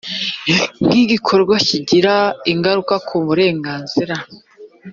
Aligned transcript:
nk 0.85 0.93
igikorwa 1.03 1.55
kigira 1.67 2.15
ingaruka 2.51 2.95
ku 3.07 3.15
burenganzira 3.25 4.15